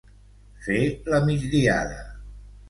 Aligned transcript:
Fer 0.67 0.79
la 1.15 1.19
migdiada. 1.27 2.01